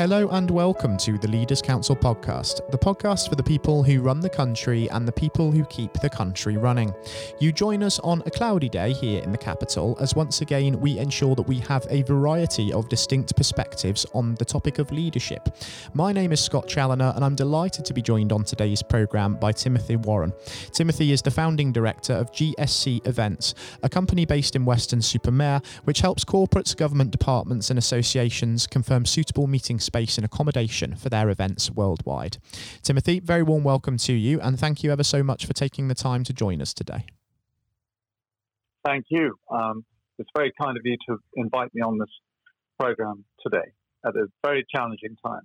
[0.00, 4.18] Hello and welcome to the Leaders Council podcast, the podcast for the people who run
[4.18, 6.94] the country and the people who keep the country running.
[7.38, 10.98] You join us on a cloudy day here in the capital as once again we
[10.98, 15.54] ensure that we have a variety of distinct perspectives on the topic of leadership.
[15.92, 19.52] My name is Scott Challoner and I'm delighted to be joined on today's programme by
[19.52, 20.32] Timothy Warren.
[20.72, 26.24] Timothy is the founding director of GSC Events, a company based in Weston-super-Mare which helps
[26.24, 32.36] corporates, government departments and associations confirm suitable meeting space and accommodation for their events worldwide.
[32.80, 35.96] Timothy, very warm welcome to you, and thank you ever so much for taking the
[35.96, 37.06] time to join us today.
[38.84, 39.34] Thank you.
[39.50, 39.84] Um,
[40.18, 42.08] it's very kind of you to invite me on this
[42.78, 43.72] program today
[44.06, 45.42] at a very challenging time.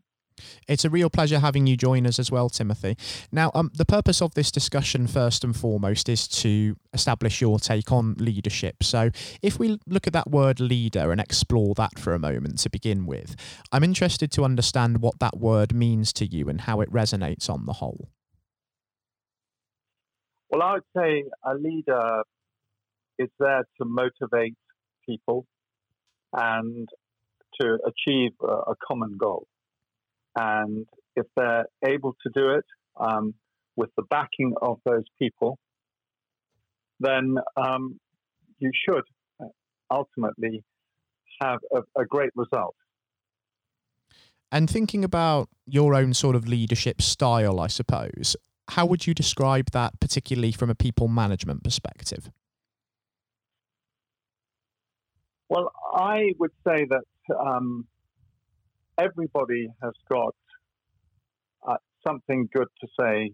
[0.68, 2.98] It's a real pleasure having you join us as well, Timothy.
[3.32, 7.92] Now, um, the purpose of this discussion, first and foremost, is to establish your take
[7.92, 8.84] on leadership.
[8.84, 9.12] So,
[9.42, 13.06] if we look at that word leader and explore that for a moment to begin
[13.06, 13.36] with,
[13.72, 17.66] I'm interested to understand what that word means to you and how it resonates on
[17.66, 18.10] the whole.
[20.49, 22.24] Well, I would say a leader
[23.18, 24.55] is there to motivate
[25.05, 25.46] people
[26.34, 26.88] and
[27.62, 29.48] to achieve a, a common goal.
[30.36, 32.66] And if they're able to do it
[32.98, 33.34] um,
[33.76, 35.58] with the backing of those people,
[37.00, 38.00] then um,
[38.60, 39.04] you should
[39.92, 40.64] ultimately
[41.42, 42.76] have a, a great result.
[44.52, 48.36] And thinking about your own sort of leadership style, I suppose,
[48.70, 52.32] how would you describe that, particularly from a people management perspective?
[55.49, 57.04] Well, I would say that
[57.38, 57.86] um,
[58.98, 60.35] everybody has got
[61.68, 63.32] uh, something good to say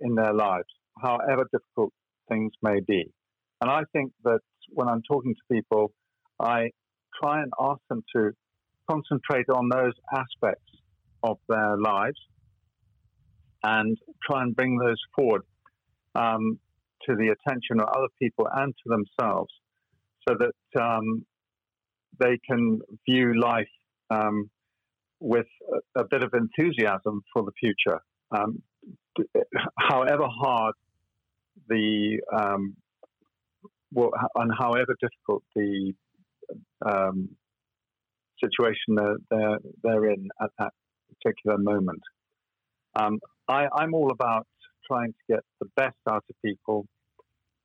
[0.00, 0.68] in their lives,
[1.00, 1.92] however difficult
[2.28, 3.04] things may be.
[3.60, 5.92] And I think that when I'm talking to people,
[6.38, 6.70] I
[7.22, 8.30] try and ask them to
[8.90, 10.70] concentrate on those aspects
[11.22, 12.18] of their lives
[13.62, 13.96] and
[14.28, 15.42] try and bring those forward
[16.14, 16.58] um,
[17.06, 19.52] to the attention of other people and to themselves
[20.26, 21.24] so that um,
[22.18, 23.68] they can view life
[24.10, 24.50] um,
[25.20, 25.46] with
[25.96, 28.00] a, a, bit of enthusiasm for the future.
[28.36, 28.62] Um,
[29.78, 30.74] however hard
[31.68, 32.76] the um,
[33.92, 35.92] well, and however difficult the
[36.86, 37.28] um,
[38.42, 40.72] situation they're, they're, they're, in at that
[41.08, 42.00] particular moment.
[42.98, 44.46] Um, I, am all about
[44.86, 46.86] trying to get the best out of people.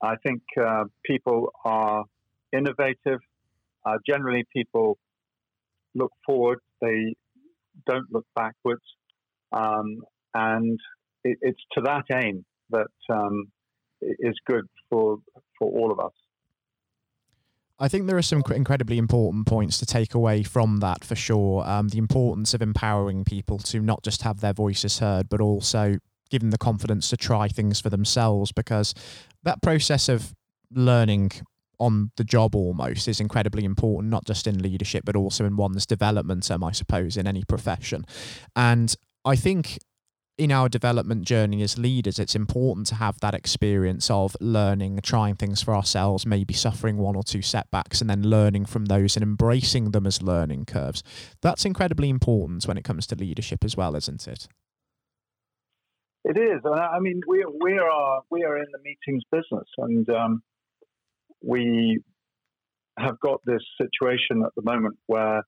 [0.02, 2.04] I think uh, people are
[2.52, 3.20] innovative.
[3.86, 4.98] Uh, generally, people
[5.94, 6.60] look forward.
[6.82, 7.16] They
[7.86, 8.84] don't look backwards.
[9.52, 10.02] Um,
[10.34, 10.80] and
[11.24, 13.52] it, it's to that aim that um,
[14.02, 15.18] is good for,
[15.58, 16.12] for all of us.
[17.78, 21.68] I think there are some incredibly important points to take away from that for sure.
[21.68, 25.98] Um, the importance of empowering people to not just have their voices heard, but also
[26.30, 28.94] give them the confidence to try things for themselves because
[29.44, 30.34] that process of
[30.72, 31.32] learning
[31.80, 35.86] on the job almost is incredibly important, not just in leadership, but also in one's
[35.86, 38.06] development, um, I suppose, in any profession.
[38.56, 39.80] And I think
[40.38, 45.36] in our development journey as leaders, it's important to have that experience of learning, trying
[45.36, 49.24] things for ourselves, maybe suffering one or two setbacks, and then learning from those and
[49.24, 51.04] embracing them as learning curves.
[51.42, 54.48] That's incredibly important when it comes to leadership as well, isn't it?
[56.26, 56.62] It is.
[56.66, 60.42] I mean, we we are we are in the meetings business, and um,
[61.46, 62.00] we
[62.98, 65.44] have got this situation at the moment where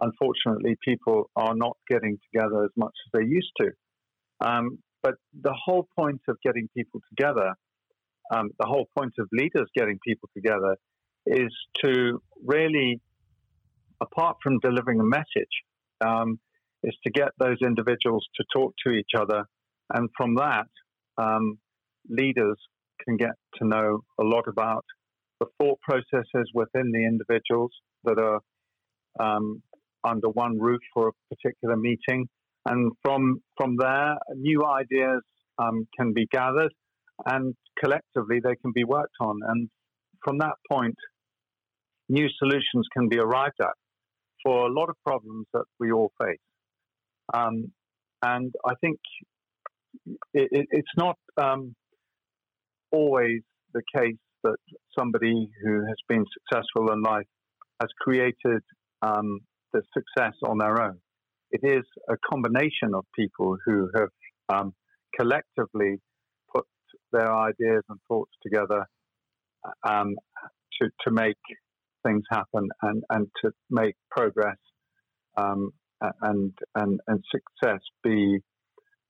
[0.00, 3.70] unfortunately people are not getting together as much as they used to.
[4.40, 7.54] Um, but the whole point of getting people together,
[8.34, 10.76] um, the whole point of leaders getting people together
[11.26, 11.54] is
[11.84, 13.00] to really,
[14.00, 15.54] apart from delivering a message,
[16.04, 16.38] um,
[16.82, 19.44] is to get those individuals to talk to each other.
[19.92, 20.66] And from that,
[21.16, 21.58] um,
[22.08, 22.56] leaders
[23.04, 24.84] can get to know a lot about
[25.40, 27.70] the thought processes within the individuals
[28.04, 28.40] that are
[29.20, 29.62] um,
[30.04, 32.28] under one roof for a particular meeting.
[32.66, 35.22] And from, from there, new ideas
[35.58, 36.72] um, can be gathered
[37.26, 39.40] and collectively they can be worked on.
[39.46, 39.68] And
[40.22, 40.96] from that point,
[42.08, 43.74] new solutions can be arrived at
[44.44, 46.38] for a lot of problems that we all face.
[47.34, 47.72] Um,
[48.22, 48.98] and I think
[50.32, 51.74] it, it, it's not um,
[52.90, 53.40] always
[53.74, 54.56] the case that
[54.98, 57.26] somebody who has been successful in life
[57.80, 58.62] has created
[59.02, 59.40] um,
[59.72, 60.98] the success on their own.
[61.50, 64.08] It is a combination of people who have
[64.48, 64.74] um,
[65.18, 65.96] collectively
[66.54, 66.66] put
[67.12, 68.86] their ideas and thoughts together
[69.88, 70.16] um,
[70.80, 71.36] to, to make
[72.06, 74.56] things happen and, and to make progress
[75.36, 75.70] um,
[76.22, 78.38] and and and success be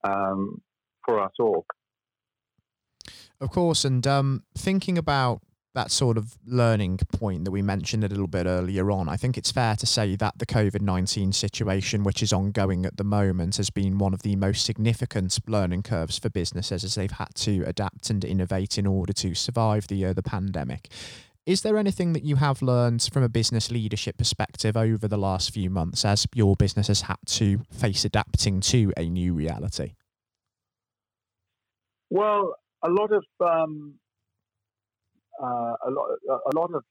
[0.03, 0.61] um,
[1.05, 1.65] for us all.
[3.41, 5.41] Of course, and um, thinking about
[5.75, 9.37] that sort of learning point that we mentioned a little bit earlier on, I think
[9.37, 13.57] it's fair to say that the COVID 19 situation, which is ongoing at the moment,
[13.57, 17.63] has been one of the most significant learning curves for businesses as they've had to
[17.65, 20.89] adapt and innovate in order to survive the, uh, the pandemic.
[21.45, 25.51] Is there anything that you have learned from a business leadership perspective over the last
[25.51, 29.93] few months as your business has had to face adapting to a new reality?
[32.09, 33.95] Well, a lot of um,
[35.41, 36.83] uh, a lot a lot of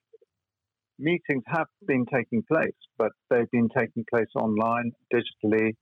[0.99, 5.75] meetings have been taking place, but they've been taking place online, digitally,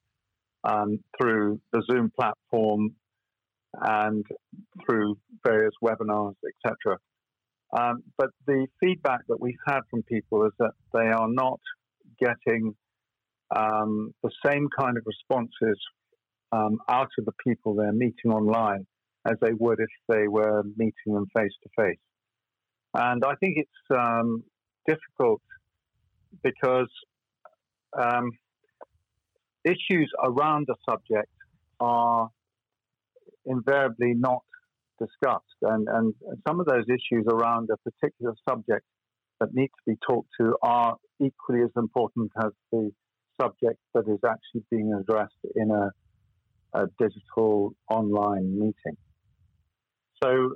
[0.64, 2.94] um, through the Zoom platform,
[3.80, 4.24] and
[4.84, 6.98] through various webinars, etc.
[7.76, 11.60] Um, but the feedback that we've had from people is that they are not
[12.20, 12.74] getting
[13.54, 15.78] um, the same kind of responses
[16.52, 18.86] um, out of the people they're meeting online
[19.26, 21.98] as they would if they were meeting them face to face.
[22.94, 24.42] And I think it's um,
[24.86, 25.42] difficult
[26.42, 26.88] because
[27.98, 28.30] um,
[29.64, 31.30] issues around the subject
[31.80, 32.28] are
[33.44, 34.42] invariably not
[34.98, 35.44] discussed.
[35.62, 36.14] And, and
[36.46, 38.84] some of those issues around a particular subject
[39.40, 42.90] that need to be talked to are equally as important as the
[43.40, 45.90] subject that is actually being addressed in a,
[46.72, 48.96] a digital online meeting.
[50.22, 50.50] So,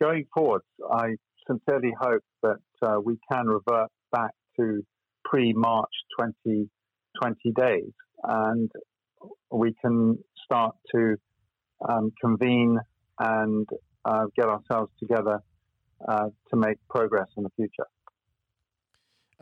[0.00, 1.16] going forward, I
[1.46, 4.82] sincerely hope that uh, we can revert back to
[5.24, 7.92] pre March 2020 days
[8.24, 8.70] and
[9.50, 11.16] we can start to
[11.88, 12.78] um, convene
[13.18, 13.68] and
[14.04, 15.40] uh, get ourselves together
[16.08, 17.86] uh, to make progress in the future.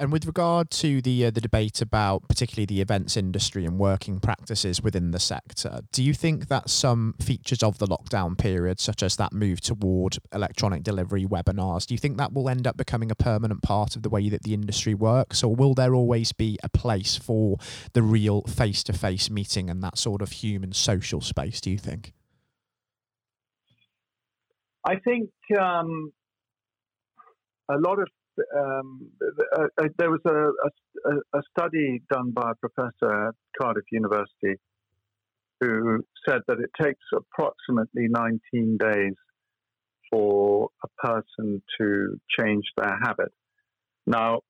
[0.00, 4.18] And with regard to the uh, the debate about particularly the events industry and working
[4.18, 9.02] practices within the sector, do you think that some features of the lockdown period, such
[9.02, 13.10] as that move toward electronic delivery webinars, do you think that will end up becoming
[13.10, 16.58] a permanent part of the way that the industry works, or will there always be
[16.62, 17.58] a place for
[17.92, 21.60] the real face to face meeting and that sort of human social space?
[21.60, 22.14] Do you think?
[24.82, 25.28] I think
[25.60, 26.14] um,
[27.68, 28.08] a lot of
[28.56, 29.10] um,
[29.56, 34.56] uh, uh, there was a, a, a, study done by a professor at Cardiff University
[35.60, 39.14] who said that it takes approximately 19 days
[40.10, 43.32] for a person to change their habit.
[44.06, 44.40] Now,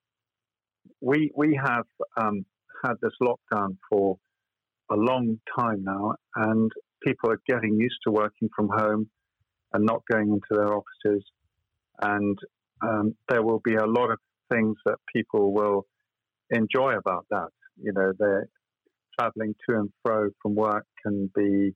[1.00, 1.86] we we have
[2.20, 2.44] um,
[2.84, 4.16] had this lockdown for
[4.90, 6.70] a long time now, and
[7.04, 9.08] people are getting used to working from home
[9.72, 11.24] and not going into their offices,
[12.02, 12.38] and
[12.82, 14.18] um, there will be a lot of
[14.52, 15.86] things that people will
[16.50, 17.48] enjoy about that.
[17.82, 18.12] You know,
[19.18, 21.74] traveling to and fro from work can be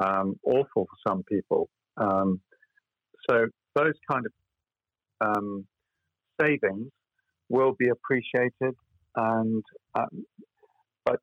[0.00, 1.68] um, awful for some people.
[1.96, 2.40] Um,
[3.28, 5.66] so those kind of um,
[6.40, 6.90] savings
[7.48, 8.74] will be appreciated,
[9.16, 9.62] and
[9.94, 10.24] um,
[11.04, 11.20] but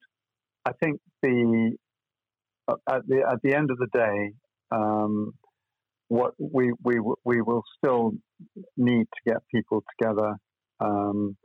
[0.65, 1.75] I think the
[2.67, 4.31] at the at the end of the day,
[4.71, 5.33] um,
[6.07, 8.11] what we we we will still
[8.77, 10.35] need to get people together
[10.79, 11.35] um,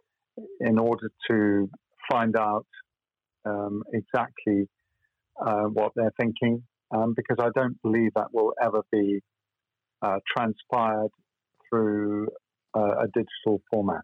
[0.61, 1.71] in order to
[2.11, 2.67] find out
[3.45, 4.69] um, exactly
[5.45, 6.63] uh, what they're thinking,
[6.95, 9.21] um, because I don't believe that will ever be
[10.03, 11.11] uh, transpired
[11.69, 12.29] through
[12.77, 14.03] uh, a digital format.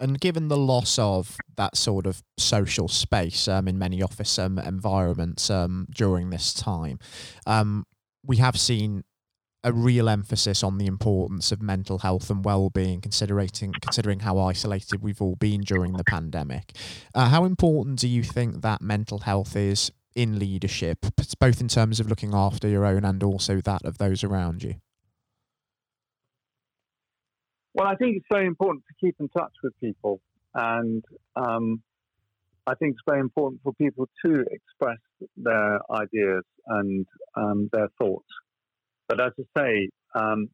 [0.00, 4.58] And given the loss of that sort of social space um, in many office um,
[4.58, 6.98] environments um, during this time,
[7.46, 7.86] um,
[8.26, 9.04] we have seen
[9.62, 13.48] a real emphasis on the importance of mental health and well-being considering
[13.80, 16.76] considering how isolated we've all been during the pandemic.
[17.14, 20.98] Uh, how important do you think that mental health is in leadership
[21.40, 24.74] both in terms of looking after your own and also that of those around you?
[27.72, 30.20] Well i think it's very important to keep in touch with people
[30.54, 31.02] and
[31.36, 31.82] um,
[32.66, 34.98] I think it's very important for people to express
[35.36, 37.06] their ideas and
[37.36, 38.28] um, their thoughts.
[39.08, 40.48] But as I say, um,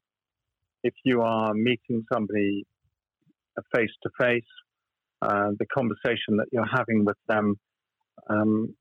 [0.83, 2.67] if you are meeting somebody
[3.75, 4.43] face to face,
[5.23, 7.57] the conversation that you're having with them
[8.29, 8.75] um,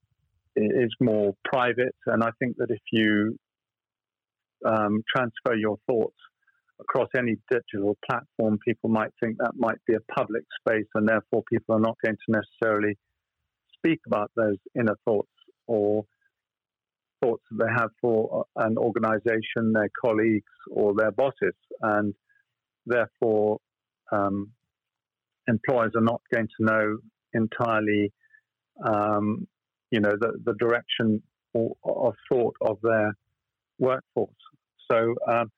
[0.56, 1.96] is more private.
[2.08, 3.38] And I think that if you
[4.66, 6.16] um, transfer your thoughts
[6.80, 11.44] across any digital platform, people might think that might be a public space, and therefore
[11.52, 12.98] people are not going to necessarily
[13.80, 15.30] speak about those inner thoughts
[15.68, 16.04] or
[17.22, 21.56] thoughts that they have for an organization, their colleagues, or their bosses.
[21.82, 22.14] And
[22.86, 23.60] therefore,
[24.12, 24.52] um,
[25.48, 26.98] employers are not going to know
[27.34, 28.12] entirely,
[28.86, 29.48] um,
[29.92, 31.22] you know, the, the direction
[31.56, 33.14] of thought of their
[33.80, 34.32] workforce.
[34.92, 35.52] So, um,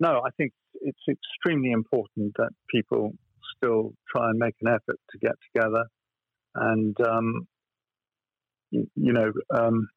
[0.00, 3.12] no, I think it's extremely important that people
[3.56, 5.84] still try and make an effort to get together
[6.54, 7.46] and, um,
[8.70, 9.88] you, you, know, um,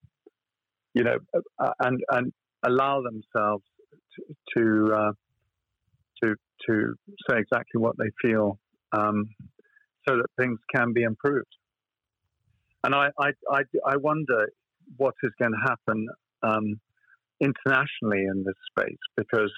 [0.94, 1.18] you know,
[1.60, 2.34] uh, and and
[2.66, 3.64] allow themselves
[4.16, 5.12] to to, uh,
[6.24, 6.36] to,
[6.68, 6.94] to
[7.30, 8.60] say exactly what they feel,
[8.92, 9.30] um,
[10.08, 11.48] so that things can be improved.
[12.84, 14.50] And I I, I, I wonder
[14.98, 16.08] what is going to happen
[16.44, 16.80] um,
[17.42, 19.52] internationally in this space because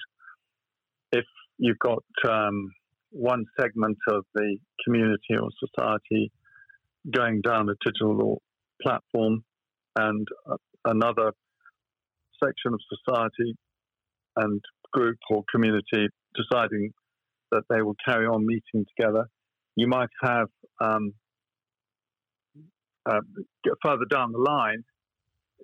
[1.12, 1.24] if
[1.58, 2.70] you've got um,
[3.10, 6.30] one segment of the community or society
[7.12, 8.42] going down a digital
[8.82, 9.44] platform
[9.96, 11.32] and uh, another
[12.42, 13.54] section of society
[14.36, 14.60] and
[14.92, 16.90] group or community deciding
[17.50, 19.26] that they will carry on meeting together,
[19.76, 20.48] you might have
[20.80, 21.12] um,
[23.06, 23.20] uh,
[23.84, 24.82] further down the line,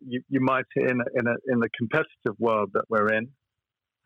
[0.07, 3.29] you, you might in a, in a in the competitive world that we're in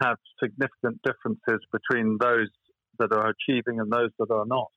[0.03, 2.49] have significant differences between those
[2.99, 4.69] that are achieving and those that are not.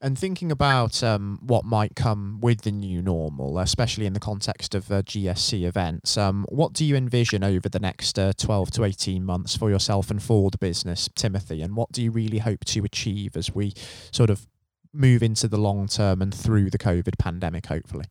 [0.00, 4.74] And thinking about um, what might come with the new normal, especially in the context
[4.74, 8.84] of uh, GSC events, um, what do you envision over the next uh, 12 to
[8.84, 11.62] 18 months for yourself and for the business, Timothy?
[11.62, 13.72] And what do you really hope to achieve as we
[14.12, 14.46] sort of
[14.92, 18.06] move into the long term and through the COVID pandemic, hopefully?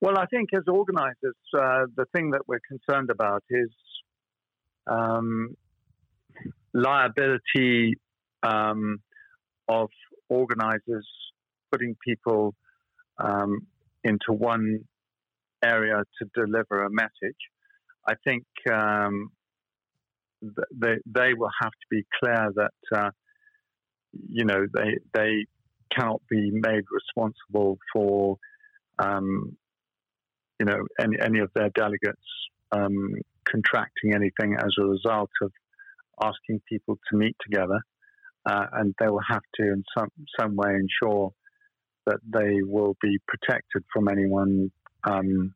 [0.00, 3.70] Well, I think as organisers, uh, the thing that we're concerned about is
[4.86, 5.56] um,
[6.72, 7.94] liability
[8.42, 9.00] um,
[9.68, 9.88] of
[10.28, 11.06] organisers
[11.70, 12.54] putting people
[13.18, 13.66] um,
[14.04, 14.80] into one
[15.64, 17.36] area to deliver a message.
[18.08, 19.30] I think um,
[20.42, 23.10] they they will have to be clear that uh,
[24.28, 25.46] you know they they
[25.94, 28.36] cannot be made responsible for
[28.98, 29.56] um,
[30.60, 32.26] you know any any of their delegates
[32.72, 35.52] um, contracting anything as a result of
[36.22, 37.80] asking people to meet together
[38.48, 41.32] uh, and they will have to, in some some way, ensure
[42.06, 44.70] that they will be protected from anyone
[45.04, 45.54] um,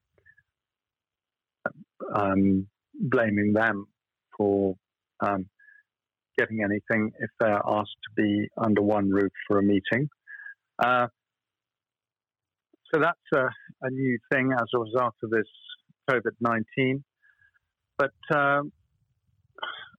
[2.15, 3.87] um, blaming them
[4.37, 4.75] for
[5.21, 5.47] um,
[6.39, 10.09] getting anything if they're asked to be under one roof for a meeting.
[10.83, 11.07] Uh,
[12.93, 13.47] so that's a,
[13.87, 15.47] a, new thing as a result of this
[16.11, 17.05] COVID 19.
[17.99, 18.63] But uh,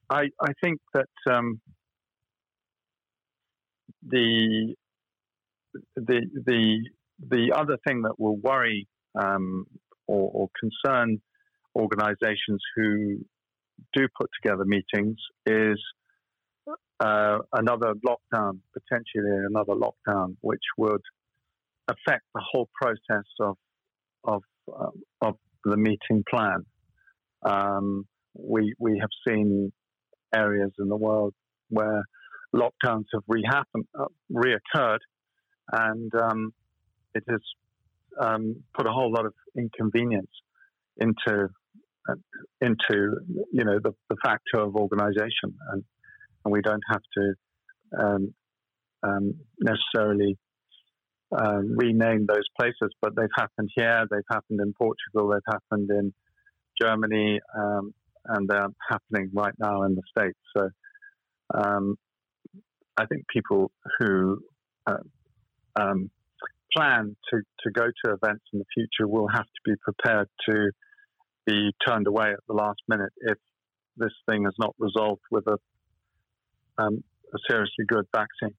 [0.10, 1.62] I, I, think that um,
[4.08, 4.76] the
[5.96, 6.90] the the
[7.30, 8.88] the other thing that will worry
[9.20, 9.66] um,
[10.08, 11.22] or, or, concern
[11.76, 13.18] organisations who
[13.94, 15.80] do put together meetings is
[17.00, 21.02] uh, another lockdown, potentially another lockdown, which would
[21.88, 23.56] affect the whole process of
[24.24, 24.42] of
[24.72, 24.90] uh,
[25.22, 26.66] of the meeting plan.
[27.44, 29.72] Um, we we have seen
[30.34, 31.34] areas in the world
[31.70, 32.04] where
[32.56, 35.00] lockdowns have re-happened, uh, reoccurred,
[35.72, 36.54] and um,
[37.14, 37.42] it has
[38.20, 40.32] um, put a whole lot of inconvenience
[40.98, 41.50] into
[42.10, 42.16] uh,
[42.62, 43.16] into
[43.52, 45.84] you know the, the factor of organisation, and,
[46.44, 47.34] and we don't have to
[48.00, 48.34] um,
[49.04, 50.38] um necessarily
[51.38, 56.14] uh, rename those places, but they've happened here, they've happened in Portugal, they've happened in
[56.82, 57.94] Germany, um,
[58.26, 60.38] and they're happening right now in the States.
[60.56, 60.70] So
[61.54, 61.96] um,
[62.98, 64.40] I think people who
[64.88, 64.98] uh,
[65.80, 66.10] um,
[66.76, 70.72] plan to, to go to events in the future will have to be prepared to
[71.46, 73.38] be turned away at the last minute if
[73.98, 75.58] this thing is not resolved with a,
[76.78, 78.56] um, a seriously good vaccine.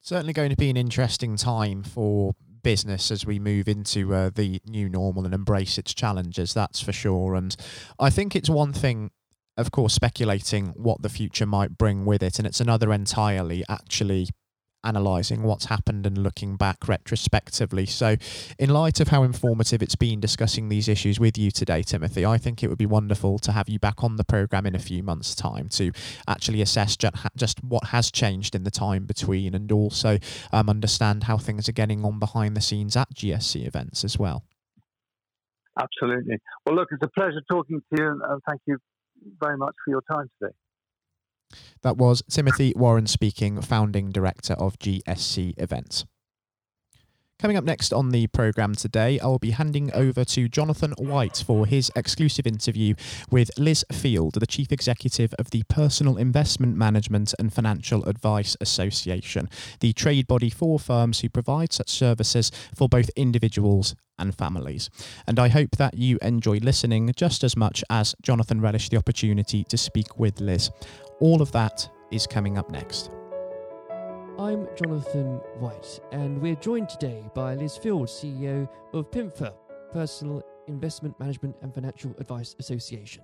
[0.00, 4.60] Certainly going to be an interesting time for business as we move into uh, the
[4.66, 7.34] new normal and embrace its challenges, that's for sure.
[7.34, 7.54] And
[7.98, 9.10] I think it's one thing
[9.56, 12.38] of course, speculating what the future might bring with it.
[12.38, 14.28] And it's another entirely actually
[14.84, 17.86] analysing what's happened and looking back retrospectively.
[17.86, 18.16] So,
[18.58, 22.38] in light of how informative it's been discussing these issues with you today, Timothy, I
[22.38, 25.02] think it would be wonderful to have you back on the programme in a few
[25.02, 25.92] months' time to
[26.28, 26.96] actually assess
[27.36, 30.18] just what has changed in the time between and also
[30.52, 34.44] um, understand how things are getting on behind the scenes at GSC events as well.
[35.78, 36.38] Absolutely.
[36.64, 38.78] Well, look, it's a pleasure talking to you, and thank you
[39.40, 40.54] very much for your time today.
[41.82, 46.04] That was Timothy Warren speaking, founding director of GSC Events.
[47.38, 51.44] Coming up next on the programme today, I will be handing over to Jonathan White
[51.46, 52.94] for his exclusive interview
[53.30, 59.50] with Liz Field, the Chief Executive of the Personal Investment Management and Financial Advice Association,
[59.80, 64.90] the trade body for firms who provide such services for both individuals and families.
[65.26, 69.64] And I hope that you enjoy listening just as much as Jonathan relished the opportunity
[69.64, 70.70] to speak with Liz.
[71.20, 73.10] All of that is coming up next.
[74.38, 79.54] I'm Jonathan White, and we're joined today by Liz Field, CEO of PIMFA,
[79.92, 83.22] Personal Investment Management and Financial Advice Association.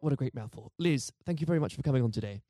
[0.00, 0.70] What a great mouthful.
[0.78, 2.42] Liz, thank you very much for coming on today.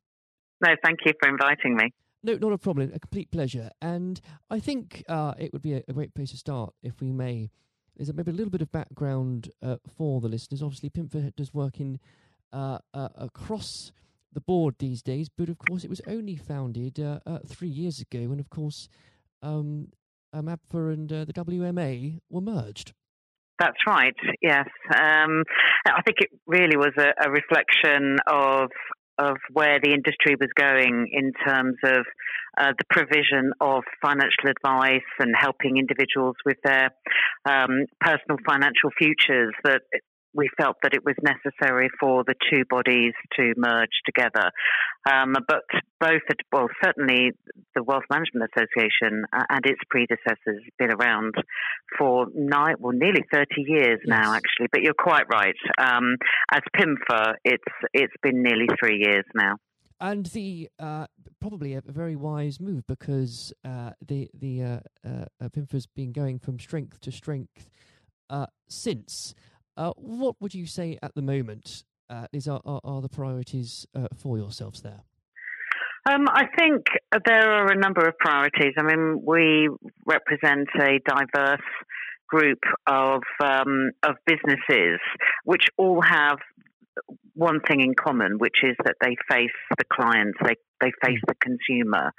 [0.61, 1.91] No, thank you for inviting me.
[2.23, 2.91] No, not a problem.
[2.93, 3.69] A complete pleasure.
[3.81, 4.19] And
[4.49, 7.49] I think uh, it would be a, a, great place to start, if we may.
[7.99, 10.61] Is maybe a little bit of background uh, for the listeners.
[10.61, 11.99] Obviously, PIMFA does work in
[12.53, 13.91] uh, uh across
[14.33, 17.99] the board these days, but of course it was only founded uh, uh, three years
[17.99, 18.87] ago, and of course
[19.41, 19.87] um,
[20.31, 22.93] um APFA and uh, the WMA were merged.
[23.59, 24.15] That's right.
[24.41, 25.43] Yes, um,
[25.87, 28.69] I think it really was a, a, reflection of
[29.17, 32.05] of where the industry was going in terms of
[32.57, 36.89] uh, the provision of financial advice and helping individuals with their
[37.45, 39.53] um, personal financial futures.
[39.63, 39.81] That
[40.37, 44.51] we felt that it was necessary for the two bodies to merge together.
[45.11, 45.63] Um, but
[45.99, 47.31] both, well, certainly
[47.75, 51.33] the Wealth Management Association and its predecessors have been around
[51.97, 54.67] for nine, well, nearly 30 years now, actually.
[54.71, 55.55] But you're quite right.
[55.77, 56.15] Um,
[56.51, 57.63] as PIMFA, it's
[57.93, 59.55] it's been nearly three years now.
[59.99, 61.07] And the uh,
[61.41, 66.59] probably a very wise move because uh, the the uh, uh PIMFA's been going from
[66.59, 67.67] strength to strength
[68.29, 69.33] uh, since.
[69.77, 73.85] Uh, what would you say at the moment uh, is are, are, are the priorities
[73.95, 75.03] uh, for yourselves there?
[76.09, 76.85] Um, I think
[77.25, 78.73] there are a number of priorities.
[78.77, 79.69] I mean, we
[80.05, 81.59] represent a diverse
[82.27, 84.99] group of um, of businesses
[85.43, 86.37] which all have
[87.33, 91.35] one thing in common, which is that they face the clients, they they face the
[91.41, 92.11] consumer.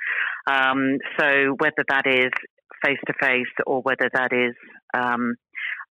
[0.47, 2.31] Um, so whether that is
[2.85, 4.55] face to face or whether that is
[4.95, 5.35] um,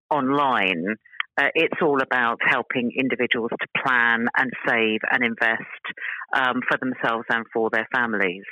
[0.10, 0.96] online,
[1.38, 5.62] uh, it's all about helping individuals to plan and save and invest
[6.36, 8.44] um, for themselves and for their families.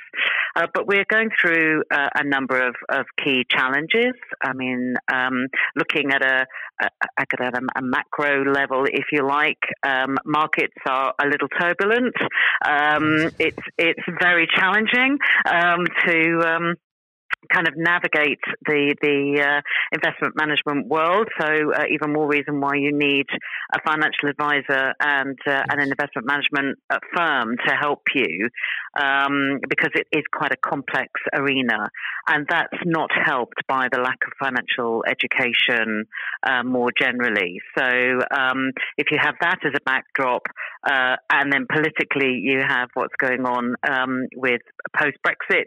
[0.56, 4.13] Uh, but we're going through uh, a number of, of, key challenges.
[4.41, 6.45] I mean, um, looking at a,
[6.82, 12.15] a, at a, a, macro level, if you like, um, markets are a little turbulent.
[12.65, 16.76] Um, it's it's very challenging um, to um,
[17.53, 21.27] kind of navigate the the uh, investment management world.
[21.39, 23.25] So uh, even more reason why you need
[23.73, 28.49] a financial advisor and uh, and an investment management uh, firm to help you,
[28.99, 31.89] um, because it is quite a complex arena,
[32.27, 36.05] and that's not helped by the lack of financial education
[36.43, 37.60] uh, more generally.
[37.77, 37.86] So
[38.36, 40.43] um, if you have that as a backdrop,
[40.88, 44.62] uh, and then politically you have what's going on um, with
[44.95, 45.65] post Brexit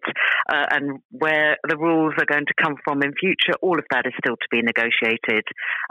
[0.49, 4.13] and where the rules are going to come from in future, all of that is
[4.19, 5.45] still to be negotiated.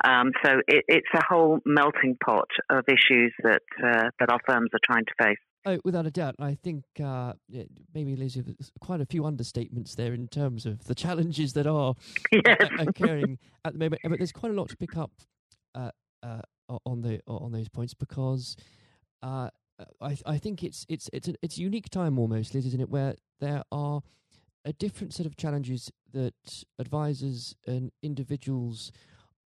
[0.04, 4.70] Um, so it, it's a whole melting pot of issues that uh, that our firms
[4.74, 5.38] are trying to face.
[5.66, 6.36] Oh, without a doubt.
[6.40, 7.34] I think uh,
[7.94, 8.42] maybe, Liz,
[8.80, 11.94] quite a few understatements there in terms of the challenges that are
[12.32, 12.70] yes.
[12.80, 14.02] occurring at the moment.
[14.04, 15.12] But there's quite a lot to pick up
[15.76, 15.92] uh,
[16.24, 16.42] uh,
[16.86, 18.56] on the on those points because
[19.22, 19.50] uh,
[20.02, 22.90] I I think it's it's it's a, it's a unique time almost, Liz, isn't it,
[22.90, 24.02] where there are
[24.68, 28.92] a different set of challenges that advisors and individuals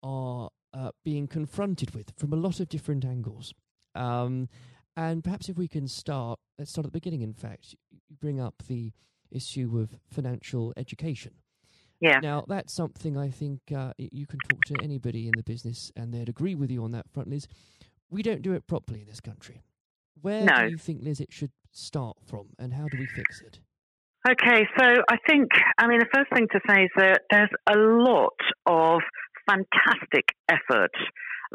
[0.01, 3.53] are uh, being confronted with from a lot of different angles.
[3.93, 4.49] Um,
[4.97, 8.41] and perhaps if we can start, let's start at the beginning, in fact, you bring
[8.41, 8.93] up the
[9.29, 11.33] issue of financial education.
[11.99, 12.19] Yeah.
[12.19, 16.11] Now, that's something I think uh, you can talk to anybody in the business and
[16.11, 17.47] they'd agree with you on that front, Liz.
[18.09, 19.61] We don't do it properly in this country.
[20.19, 20.65] Where no.
[20.65, 23.59] do you think, Liz, it should start from and how do we fix it?
[24.29, 27.75] Okay, so I think, I mean, the first thing to say is that there's a
[27.75, 29.01] lot of
[29.49, 30.91] fantastic effort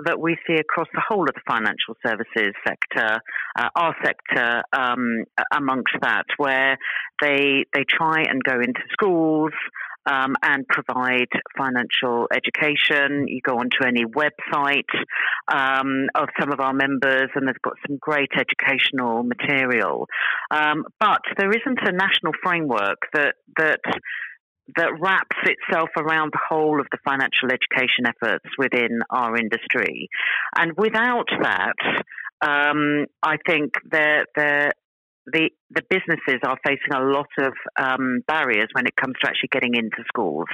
[0.04, 3.20] that we see across the whole of the financial services sector,
[3.56, 5.24] uh, our sector um,
[5.54, 6.76] amongst that, where
[7.22, 9.52] they they try and go into schools,
[10.06, 13.26] um, and provide financial education.
[13.28, 14.88] You go onto any website
[15.52, 20.06] um, of some of our members, and they've got some great educational material.
[20.50, 23.80] Um, but there isn't a national framework that that
[24.76, 30.08] that wraps itself around the whole of the financial education efforts within our industry.
[30.58, 31.76] And without that,
[32.42, 34.72] um, I think there there
[35.32, 39.50] the the businesses are facing a lot of um, barriers when it comes to actually
[39.50, 40.48] getting into schools.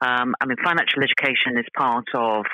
[0.00, 2.44] Um, I mean, financial education is part of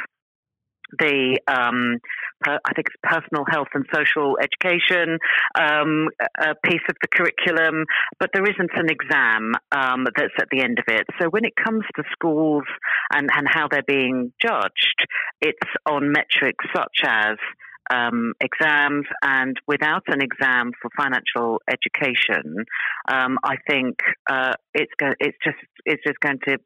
[0.98, 1.98] the um,
[2.40, 5.18] per, I think it's personal health and social education
[5.59, 7.85] um, a piece of the curriculum,
[8.18, 11.06] but there isn't an exam um, that's at the end of it.
[11.20, 12.64] So when it comes to schools
[13.12, 15.06] and, and how they're being judged,
[15.40, 17.37] it's on metrics such as
[17.92, 22.64] um, exams, and without an exam for financial education,
[23.11, 23.96] um, I think
[24.31, 26.59] uh, it's go- it's just it's just going to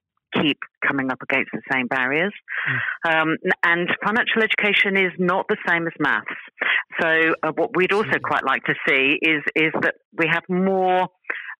[0.43, 2.33] keep coming up against the same barriers.
[3.07, 3.23] Mm.
[3.23, 6.27] Um, and financial education is not the same as maths.
[7.01, 11.09] So uh, what we'd also quite like to see is is that we have more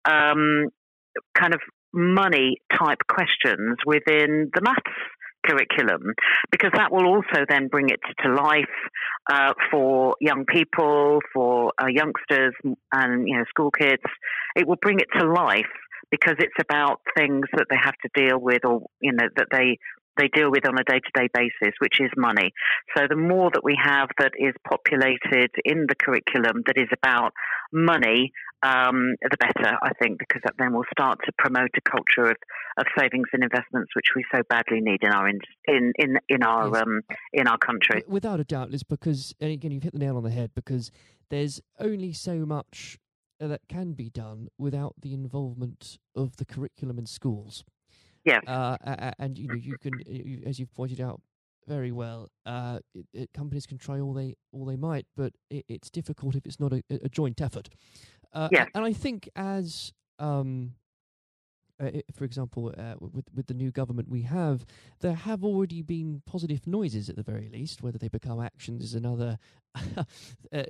[0.05, 0.69] um,
[1.39, 1.61] kind of
[1.93, 4.99] money type questions within the maths
[5.45, 6.15] curriculum
[6.51, 8.65] because that will also then bring it to life
[9.31, 12.55] uh, for young people, for uh, youngsters,
[12.93, 14.03] and you know school kids.
[14.57, 15.67] It will bring it to life
[16.11, 19.79] because it's about things that they have to deal with or you know that they
[20.17, 22.53] they deal with on a day to day basis, which is money.
[22.97, 27.33] So the more that we have that is populated in the curriculum that is about
[27.73, 32.37] money, um, the better, I think, because then we'll start to promote a culture of,
[32.79, 36.43] of savings and investments, which we so badly need in our in in in, in
[36.43, 36.83] our yes.
[36.83, 37.01] um,
[37.33, 38.03] in our country.
[38.09, 40.91] Without a doubt, it's because and again you've hit the nail on the head because
[41.31, 42.99] there's only so much
[43.41, 47.65] that can be done without the involvement of the curriculum in schools.
[48.25, 49.93] Yeah, uh, and you know you can,
[50.47, 51.21] as you've pointed out
[51.67, 55.65] very well, uh, it, it, companies can try all they all they might, but it,
[55.69, 57.69] it's difficult if it's not a, a joint effort.
[58.33, 60.73] Uh, yeah, and I think as um,
[61.81, 64.65] uh, for example, uh, with with the new government we have,
[65.01, 67.83] there have already been positive noises at the very least.
[67.83, 69.39] Whether they become actions is another
[69.97, 70.05] uh,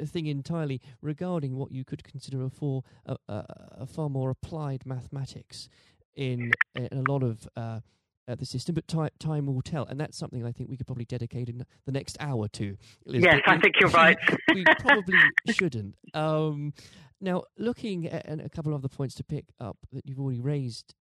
[0.06, 0.80] thing entirely.
[1.02, 3.44] Regarding what you could consider a, for, a, a,
[3.80, 5.68] a far more applied mathematics
[6.16, 7.80] in, in a lot of uh,
[8.26, 10.86] uh, the system, but time, time will tell, and that's something I think we could
[10.86, 12.76] probably dedicate in the next hour to.
[13.06, 14.16] Yes, I think you're right.
[14.54, 15.18] we probably
[15.50, 15.96] shouldn't.
[16.14, 16.72] Um,
[17.20, 20.40] now, looking at and a couple of the points to pick up that you've already
[20.40, 20.94] raised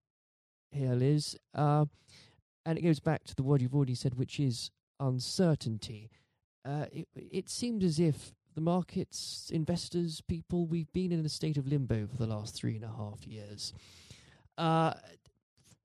[0.72, 1.86] here, Liz, uh,
[2.66, 6.10] and it goes back to the word you've already said, which is uncertainty.
[6.66, 11.58] Uh, it, it seemed as if the markets, investors, people, we've been in a state
[11.58, 13.74] of limbo for the last three and a half years.
[14.58, 14.94] Uh,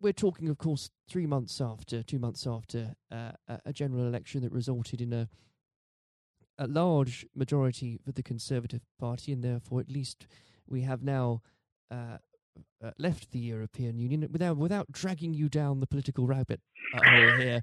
[0.00, 3.33] we're talking, of course, three months after, two months after uh,
[3.64, 5.28] a general election that resulted in a
[6.61, 10.26] a large majority for the Conservative Party, and therefore, at least
[10.66, 11.40] we have now
[11.88, 12.18] uh,
[12.83, 16.61] uh, left the European Union without without dragging you down the political rabbit
[16.94, 17.62] hole here.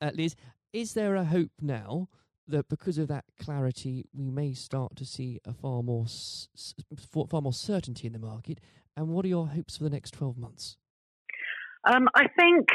[0.00, 0.36] Uh, Liz,
[0.72, 2.08] is there a hope now
[2.46, 6.46] that because of that clarity, we may start to see a far more s-
[7.28, 8.60] far more certainty in the market?
[8.96, 10.76] And what are your hopes for the next twelve months?
[11.84, 12.68] Um, I think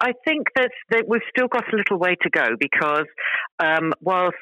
[0.00, 3.06] I think that, that we've still got a little way to go because
[3.58, 4.36] um, whilst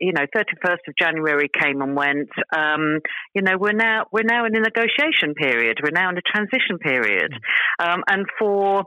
[0.00, 3.00] you know 31st of January came and went, um,
[3.34, 5.78] you know we're now we're now in a negotiation period.
[5.82, 7.32] We're now in a transition period,
[7.80, 7.88] mm.
[7.94, 8.84] um, and for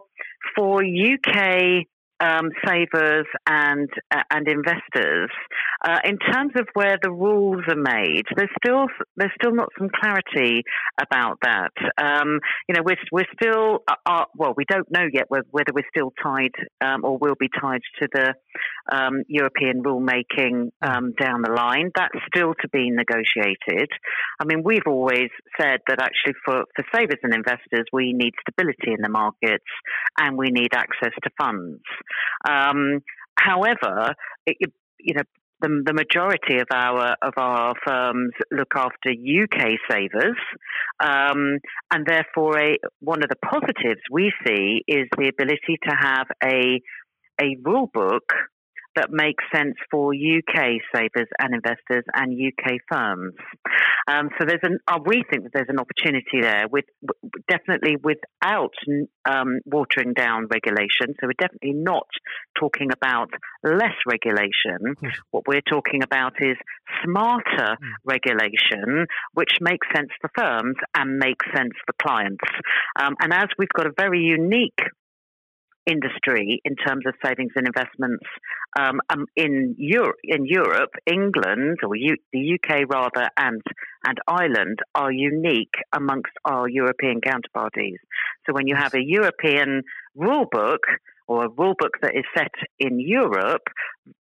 [0.55, 1.85] for UK
[2.21, 5.29] um, savers and uh, and investors.
[5.83, 8.85] Uh, in terms of where the rules are made, there's still
[9.17, 10.63] there's still not some clarity
[11.01, 11.71] about that.
[11.97, 15.71] Um, you know, we're we're still uh, uh well, we don't know yet whether, whether
[15.73, 18.33] we're still tied um, or will be tied to the
[18.91, 21.91] um, European rulemaking um, down the line.
[21.95, 23.89] That's still to be negotiated.
[24.39, 28.93] I mean, we've always said that actually for for savers and investors, we need stability
[28.93, 29.65] in the markets
[30.17, 31.81] and we need access to funds.
[32.47, 33.01] Um,
[33.37, 34.13] however,
[34.45, 34.57] it,
[34.99, 35.23] you know,
[35.61, 40.37] the, the, majority of our of our firms look after UK savers,
[40.99, 41.59] um,
[41.91, 46.81] and therefore, a, one of the positives we see is the ability to have a
[47.39, 48.33] a rule book
[48.95, 53.33] that makes sense for UK savers and investors and UK firms.
[54.07, 56.85] Um, so there's an uh, we think that there's an opportunity there with
[57.49, 58.73] definitely without
[59.25, 61.15] um, watering down regulation.
[61.19, 62.07] So we're definitely not
[62.59, 63.29] talking about
[63.63, 64.95] less regulation.
[65.31, 66.57] What we're talking about is
[67.03, 67.77] smarter mm.
[68.05, 72.43] regulation, which makes sense for firms and makes sense for clients.
[72.99, 74.79] Um, and as we've got a very unique
[75.85, 78.23] industry in terms of savings and investments
[78.79, 83.61] um, um, in Europe, in Europe, England or U- the UK rather, and
[84.05, 87.97] and Ireland are unique amongst our European counterparties.
[88.45, 89.83] So when you have a European
[90.15, 90.81] rule book
[91.27, 93.67] or a rule book that is set in Europe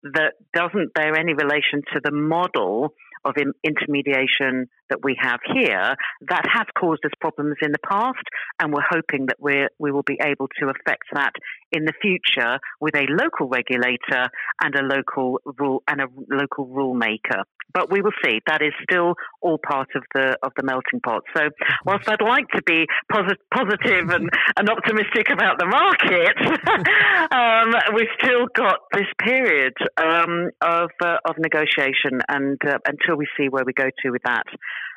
[0.02, 2.92] that doesn't bear any relation to the model
[3.24, 5.94] of intermediation that we have here,
[6.28, 8.24] that has caused us problems in the past,
[8.60, 11.32] and we're hoping that we we will be able to affect that
[11.72, 14.28] in the future with a local regulator
[14.62, 17.44] and a local rule and a local rule maker.
[17.72, 18.40] But we will see.
[18.46, 21.22] That is still all part of the of the melting pot.
[21.36, 21.48] So,
[21.84, 26.36] whilst I'd like to be posit- positive and, and optimistic about the market,
[27.30, 33.26] um, we've still got this period um, of uh, of negotiation, and uh, until we
[33.36, 34.44] see where we go to with that.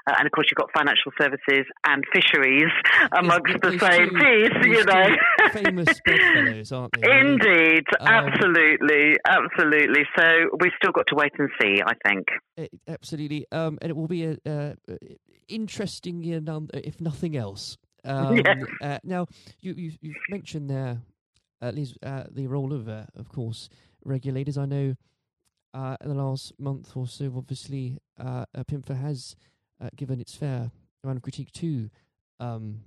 [0.07, 2.71] Uh, and of course, you've got financial services and fisheries
[3.17, 5.07] amongst the same two, piece, you know.
[5.51, 7.19] famous bedfellows, aren't they?
[7.19, 10.03] Indeed, um, absolutely, absolutely.
[10.17, 12.27] So we've still got to wait and see, I think.
[12.57, 13.45] It, absolutely.
[13.51, 14.73] Um, and it will be a, uh,
[15.47, 16.23] interesting,
[16.73, 17.77] if nothing else.
[18.03, 18.57] Um, yes.
[18.81, 19.27] uh, now,
[19.59, 21.03] you, you, you've mentioned there,
[21.61, 23.69] at least uh, the role of, uh, of course,
[24.03, 24.57] regulators.
[24.57, 24.95] I know
[25.75, 29.35] uh, in the last month or so, obviously, uh, PIMFA has
[29.81, 30.71] uh, given its fair
[31.03, 31.89] amount of critique to
[32.39, 32.81] um,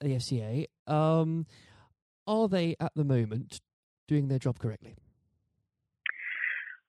[0.00, 0.66] the FCA.
[0.86, 1.46] Um,
[2.26, 3.60] are they at the moment
[4.08, 4.96] doing their job correctly?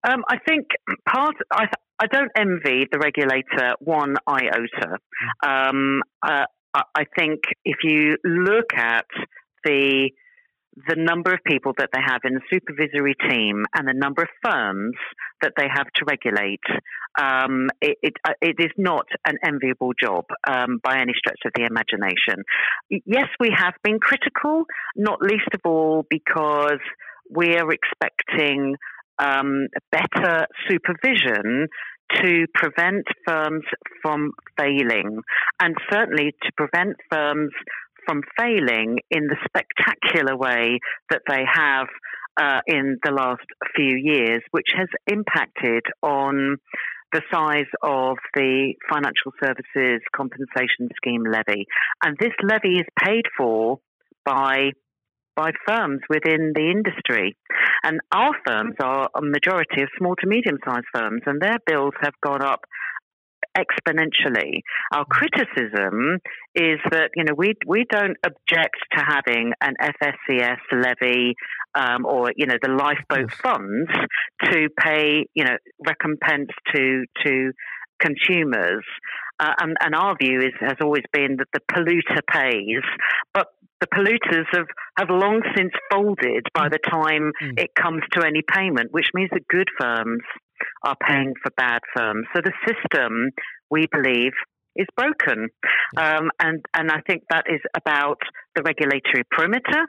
[0.07, 0.67] Um, I think
[1.07, 1.35] part.
[1.51, 1.65] I,
[1.99, 4.97] I don't envy the regulator one iota.
[5.45, 5.69] Mm.
[5.69, 9.05] Um, uh, I think if you look at
[9.63, 10.09] the
[10.75, 14.29] the number of people that they have in the supervisory team and the number of
[14.43, 14.95] firms
[15.41, 16.63] that they have to regulate,
[17.19, 21.51] um, it, it, uh, it is not an enviable job um, by any stretch of
[21.55, 22.43] the imagination.
[22.89, 26.79] Yes, we have been critical, not least of all because
[27.29, 28.75] we're expecting
[29.19, 31.67] um, better supervision
[32.21, 33.63] to prevent firms
[34.01, 35.21] from failing
[35.61, 37.51] and certainly to prevent firms
[38.05, 41.87] from failing in the spectacular way that they have
[42.39, 46.57] uh, in the last few years, which has impacted on
[47.11, 51.67] the size of the financial services compensation scheme levy.
[52.03, 53.79] And this levy is paid for
[54.25, 54.71] by
[55.35, 57.35] by firms within the industry.
[57.83, 61.93] And our firms are a majority of small to medium sized firms, and their bills
[62.01, 62.61] have gone up
[63.57, 64.61] exponentially.
[64.93, 66.19] Our criticism
[66.55, 71.35] is that you know we we don't object to having an FSCS levy
[71.75, 73.89] um, or you know the lifeboat funds
[74.51, 77.51] to pay you know recompense to to
[77.99, 78.83] consumers.
[79.39, 82.83] Uh, and, and, our view is, has always been that the polluter pays,
[83.33, 83.47] but
[83.81, 87.59] the polluters have, have long since folded by the time mm.
[87.59, 90.21] it comes to any payment, which means that good firms
[90.83, 92.25] are paying for bad firms.
[92.35, 93.29] So the system,
[93.69, 94.33] we believe,
[94.75, 95.49] is broken.
[95.97, 98.17] Um, and, and I think that is about
[98.55, 99.85] the regulatory perimeter.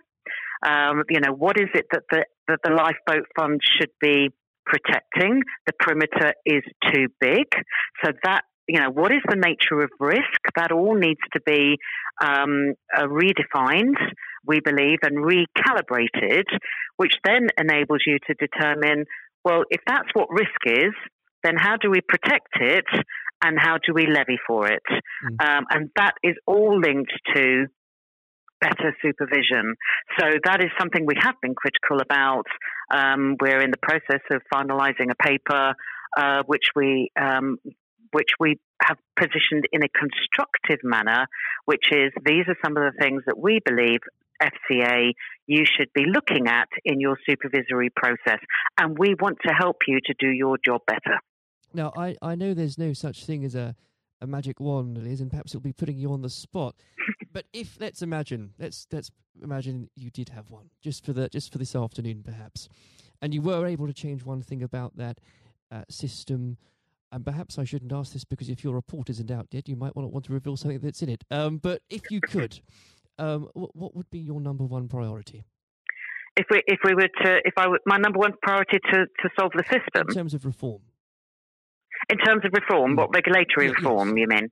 [0.67, 4.31] Um, you know, what is it that the, that the lifeboat fund should be
[4.67, 5.43] protecting?
[5.67, 7.47] The perimeter is too big.
[8.03, 10.41] So that you know, what is the nature of risk?
[10.57, 11.77] That all needs to be
[12.23, 13.97] um, uh, redefined,
[14.47, 16.45] we believe, and recalibrated,
[16.97, 19.05] which then enables you to determine
[19.45, 20.95] well, if that's what risk is,
[21.43, 22.87] then how do we protect it
[23.45, 24.83] and how do we levy for it?
[24.91, 25.47] Mm.
[25.47, 27.67] Um, and that is all linked to
[28.61, 29.75] better supervision.
[30.19, 32.47] So that is something we have been critical about.
[32.91, 35.75] Um, we're in the process of finalising a paper
[36.17, 37.59] uh, which we um,
[38.13, 41.27] which we have positioned in a constructive manner,
[41.65, 44.01] which is these are some of the things that we believe
[44.43, 45.13] FCA
[45.47, 48.39] you should be looking at in your supervisory process.
[48.79, 51.19] And we want to help you to do your job better.
[51.73, 53.75] Now, I, I know there's no such thing as a,
[54.21, 56.77] a magic wand, Liz, and perhaps it'll be putting you on the spot.
[57.33, 59.11] but if let's imagine, let's let's
[59.43, 62.69] imagine you did have one just for the just for this afternoon, perhaps,
[63.21, 65.19] and you were able to change one thing about that
[65.71, 66.57] uh, system.
[67.11, 69.95] And perhaps I shouldn't ask this because if your report isn't out yet, you might
[69.95, 71.23] not want to reveal something that's in it.
[71.31, 72.59] Um, but if you could,
[73.19, 75.45] um, what, what would be your number one priority?
[76.37, 79.29] If we if we were to if I were, my number one priority to to
[79.39, 80.83] solve the system in terms of reform.
[82.11, 83.15] In terms of reform, what mm.
[83.15, 84.23] regulatory reform yes.
[84.23, 84.51] you mean?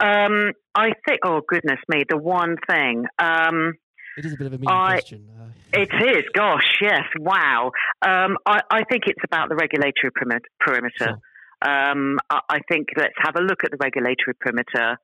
[0.00, 1.20] Um, I think.
[1.24, 3.04] Oh goodness me, the one thing.
[3.18, 3.74] Um,
[4.16, 5.28] it is a bit of a mean question.
[5.40, 6.24] Uh, it is.
[6.34, 7.02] Gosh, yes.
[7.18, 7.72] Wow.
[8.02, 10.12] Um, I, I, think it's about the regulatory
[10.60, 10.92] perimeter.
[10.98, 11.18] Sure.
[11.62, 14.98] Um, I, I, think let's have a look at the regulatory perimeter.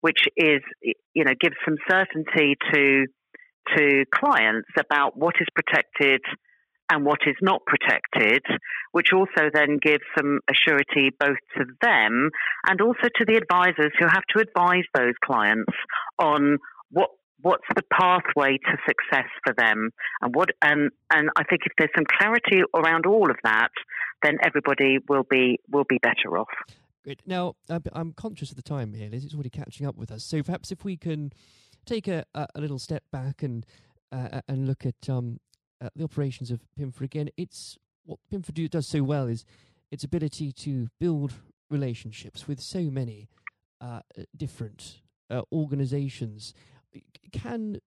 [0.00, 0.60] Which is
[1.14, 3.06] you know gives some certainty to
[3.76, 6.20] to clients about what is protected
[6.90, 8.42] and what is not protected,
[8.92, 12.30] which also then gives some assurity both to them
[12.66, 15.72] and also to the advisors who have to advise those clients
[16.18, 16.58] on
[16.90, 17.10] what
[17.42, 21.90] what's the pathway to success for them and what and and I think if there's
[21.96, 23.70] some clarity around all of that
[24.22, 26.48] then everybody will be will be better off.
[27.02, 27.22] Great.
[27.26, 27.54] Now,
[27.92, 29.24] I'm conscious of the time here, Liz.
[29.24, 30.22] It's already catching up with us.
[30.22, 31.32] So perhaps if we can
[31.86, 33.64] take a, a, a little step back and
[34.12, 35.38] uh, and look at um,
[35.80, 39.44] uh, the operations of PIMFA again, it's what PIMFA do, does so well is
[39.90, 41.32] its ability to build
[41.70, 43.28] relationships with so many
[43.80, 44.00] uh,
[44.36, 46.52] different uh, organizations.
[47.32, 47.78] Can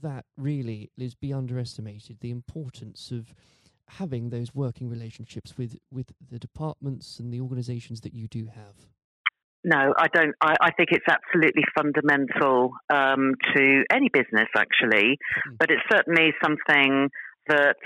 [0.00, 2.20] that really, Liz, be underestimated?
[2.20, 3.34] The importance of
[3.98, 8.74] having those working relationships with, with the departments and the organizations that you do have?
[9.64, 10.34] No, I don't.
[10.40, 15.58] I, I think it's absolutely fundamental um, to any business, actually, mm.
[15.58, 17.10] but it's certainly something
[17.46, 17.76] that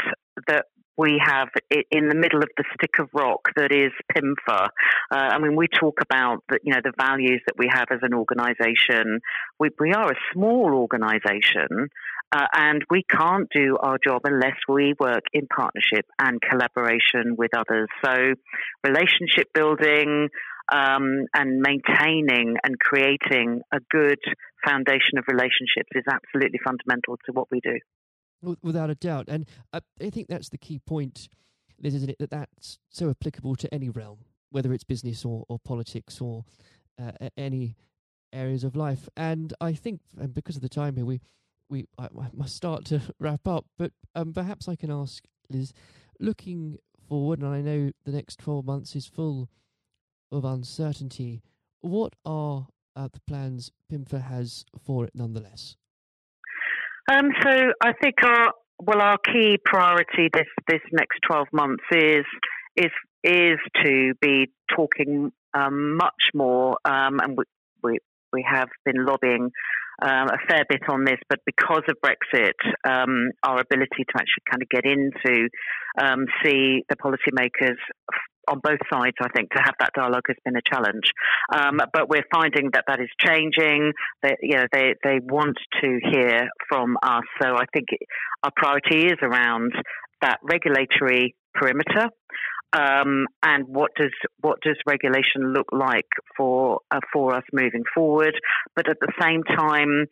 [0.48, 0.66] that
[0.96, 1.48] we have
[1.90, 4.68] in the middle of the stick of rock that is PIMFA.
[5.10, 8.00] Uh, I mean, we talk about the, you know the values that we have as
[8.02, 9.20] an organisation.
[9.60, 11.90] We, we are a small organisation,
[12.32, 17.50] uh, and we can't do our job unless we work in partnership and collaboration with
[17.56, 17.88] others.
[18.04, 18.34] So,
[18.84, 20.28] relationship building.
[20.68, 24.18] Um, and maintaining and creating a good
[24.66, 27.78] foundation of relationships is absolutely fundamental to what we do
[28.62, 29.26] without a doubt.
[29.28, 31.28] And I, I think that's the key point,
[31.80, 32.18] Liz, isn't it?
[32.18, 34.18] That that's so applicable to any realm,
[34.50, 36.44] whether it's business or, or politics or
[37.00, 37.76] uh, any
[38.32, 39.08] areas of life.
[39.16, 41.20] And I think, and because of the time here, we
[41.68, 43.66] we I, I must start to wrap up.
[43.78, 45.72] But um, perhaps I can ask Liz,
[46.20, 49.48] looking forward, and I know the next twelve months is full
[50.32, 51.42] of uncertainty.
[51.80, 55.76] What are uh, the plans PIMFA has for it, nonetheless?
[57.10, 62.24] Um, so I think our well, our key priority this this next twelve months is
[62.76, 62.90] is
[63.22, 67.44] is to be talking um, much more, um, and we,
[67.82, 67.98] we
[68.36, 69.50] we have been lobbying
[70.02, 72.52] um, a fair bit on this, but because of Brexit,
[72.84, 75.48] um, our ability to actually kind of get into
[75.98, 77.78] um, see the policymakers
[78.48, 81.10] on both sides, I think, to have that dialogue has been a challenge.
[81.52, 83.92] Um, but we're finding that that is changing.
[84.22, 87.24] That you know they they want to hear from us.
[87.40, 87.88] So I think
[88.42, 89.72] our priority is around
[90.20, 92.08] that regulatory perimeter.
[92.72, 98.34] Um, and what does what does regulation look like for uh, for us moving forward?
[98.74, 100.06] But at the same time,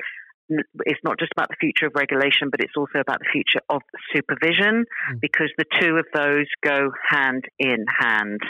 [0.48, 3.82] it's not just about the future of regulation, but it's also about the future of
[4.14, 5.20] supervision mm.
[5.20, 8.40] because the two of those go hand in hand.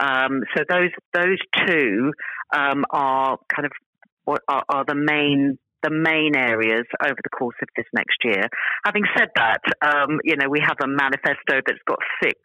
[0.00, 2.12] Um, so those those two
[2.54, 3.72] um, are kind of
[4.24, 8.48] what are, are, the main the main areas over the course of this next year.
[8.84, 12.38] Having said that, um, you know we have a manifesto that's got six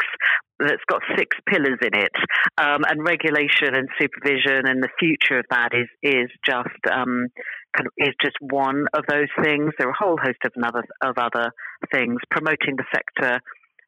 [0.60, 2.16] that's got six pillars in it,
[2.58, 7.28] um, and regulation and supervision and the future of that is is just um,
[7.76, 9.72] kind of is just one of those things.
[9.78, 11.52] There are a whole host of another of other
[11.92, 12.20] things.
[12.30, 13.40] Promoting the sector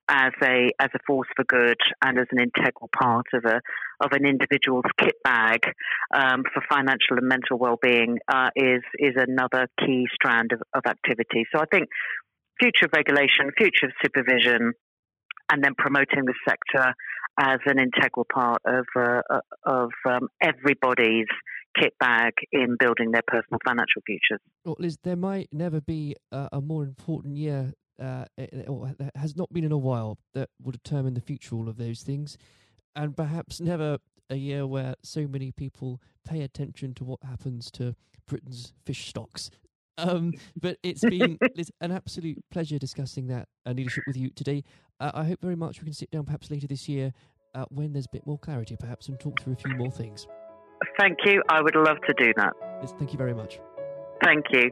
[0.07, 3.61] as a as a force for good and as an integral part of a
[4.01, 5.61] of an individual's kit bag
[6.13, 10.83] um, for financial and mental well being uh, is is another key strand of, of
[10.87, 11.45] activity.
[11.53, 11.89] So I think
[12.59, 14.73] future regulation, future supervision,
[15.51, 16.93] and then promoting the sector
[17.37, 19.21] as an integral part of uh
[19.65, 21.27] of um, everybody's
[21.79, 24.39] kit bag in building their personal financial futures.
[24.63, 28.25] Well, Liz, there might never be a, a more important year, uh,
[28.67, 31.77] or has not been in a while, that will determine the future of all of
[31.77, 32.37] those things,
[32.95, 33.97] and perhaps never
[34.29, 37.95] a year where so many people pay attention to what happens to
[38.27, 39.49] Britain's fish stocks.
[39.97, 44.63] Um, but it's been it's an absolute pleasure discussing that uh, leadership with you today.
[44.99, 47.13] Uh, I hope very much we can sit down perhaps later this year
[47.53, 50.27] uh, when there's a bit more clarity, perhaps, and talk through a few more things.
[50.99, 51.41] Thank you.
[51.49, 52.53] I would love to do that.
[52.81, 53.59] Yes, thank you very much.
[54.23, 54.71] Thank you.